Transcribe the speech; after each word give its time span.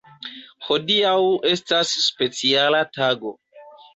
Hodiaŭ 0.67 1.11
estas 1.51 1.93
speciala 2.05 2.83
tago. 2.99 3.37